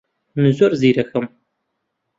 [0.35, 1.25] من زۆر زیرەکم.